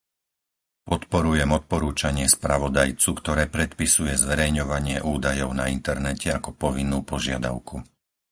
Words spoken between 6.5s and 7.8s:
povinnú požiadavku.